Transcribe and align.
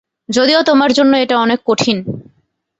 যদিও 0.29 0.59
তোমার 0.63 0.91
জন্য 0.93 1.13
এটা 1.17 1.35
অনেক 1.37 1.59
কঠিন। 1.65 1.97